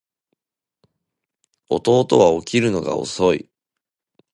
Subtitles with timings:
[1.69, 3.51] 弟は起きるのが遅い